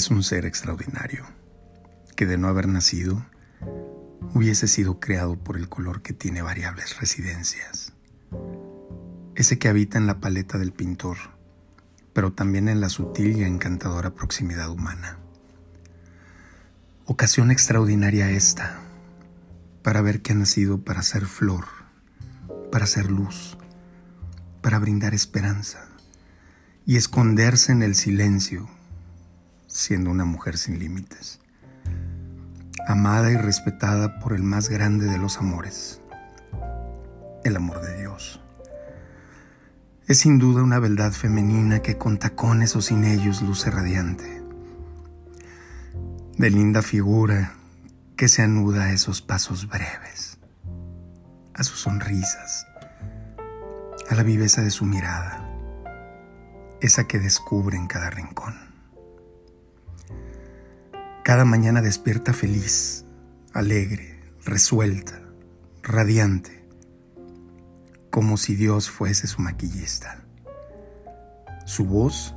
[0.00, 1.26] Es un ser extraordinario,
[2.16, 3.22] que de no haber nacido,
[4.32, 7.92] hubiese sido creado por el color que tiene variables residencias.
[9.34, 11.18] Ese que habita en la paleta del pintor,
[12.14, 15.18] pero también en la sutil y encantadora proximidad humana.
[17.04, 18.80] Ocasión extraordinaria esta,
[19.82, 21.66] para ver que ha nacido para ser flor,
[22.72, 23.58] para ser luz,
[24.62, 25.90] para brindar esperanza
[26.86, 28.79] y esconderse en el silencio,
[29.80, 31.40] siendo una mujer sin límites,
[32.86, 36.02] amada y respetada por el más grande de los amores,
[37.44, 38.40] el amor de Dios.
[40.06, 44.42] Es sin duda una beldad femenina que con tacones o sin ellos luce radiante,
[46.36, 47.54] de linda figura
[48.16, 50.36] que se anuda a esos pasos breves,
[51.54, 52.66] a sus sonrisas,
[54.10, 55.48] a la viveza de su mirada,
[56.82, 58.69] esa que descubre en cada rincón.
[61.22, 63.04] Cada mañana despierta feliz,
[63.52, 65.20] alegre, resuelta,
[65.82, 66.64] radiante,
[68.10, 70.24] como si Dios fuese su maquillista.
[71.66, 72.34] Su voz,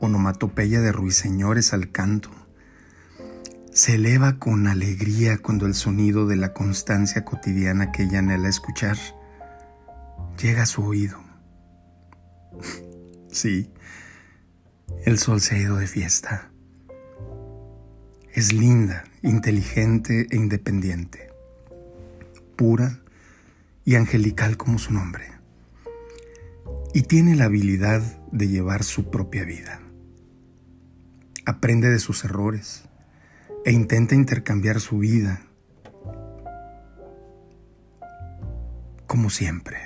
[0.00, 2.30] onomatopeya de ruiseñores al canto,
[3.72, 8.96] se eleva con alegría cuando el sonido de la constancia cotidiana que ella anhela escuchar
[10.40, 11.18] llega a su oído.
[13.30, 13.70] Sí,
[15.04, 16.50] el sol se ha ido de fiesta.
[18.36, 21.30] Es linda, inteligente e independiente,
[22.54, 23.00] pura
[23.82, 25.24] y angelical como su nombre,
[26.92, 29.80] y tiene la habilidad de llevar su propia vida.
[31.46, 32.82] Aprende de sus errores
[33.64, 35.40] e intenta intercambiar su vida
[39.06, 39.78] como siempre.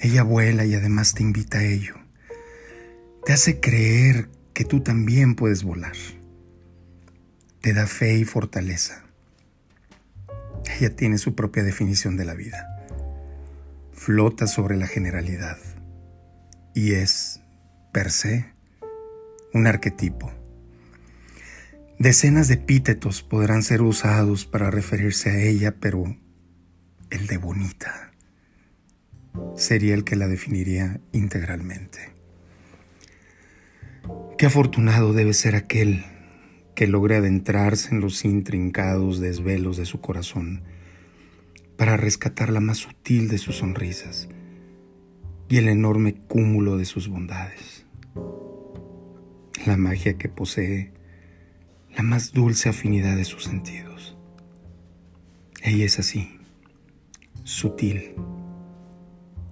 [0.00, 1.94] Ella vuela y además te invita a ello.
[3.24, 5.96] Te hace creer que tú también puedes volar.
[7.66, 9.02] Te da fe y fortaleza.
[10.78, 12.86] Ella tiene su propia definición de la vida.
[13.92, 15.58] Flota sobre la generalidad
[16.76, 17.40] y es,
[17.92, 18.52] per se,
[19.52, 20.32] un arquetipo.
[21.98, 26.16] Decenas de epítetos podrán ser usados para referirse a ella, pero
[27.10, 28.12] el de bonita
[29.56, 32.12] sería el que la definiría integralmente.
[34.38, 36.04] Qué afortunado debe ser aquel
[36.76, 40.62] que logre adentrarse en los intrincados desvelos de su corazón
[41.78, 44.28] para rescatar la más sutil de sus sonrisas
[45.48, 47.86] y el enorme cúmulo de sus bondades.
[49.64, 50.92] La magia que posee
[51.96, 54.18] la más dulce afinidad de sus sentidos.
[55.62, 56.38] Ella es así,
[57.42, 58.14] sutil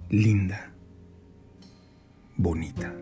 [0.09, 0.71] linda,
[2.37, 2.93] bonita.